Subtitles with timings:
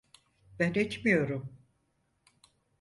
[0.59, 1.57] Ben etmiyorum.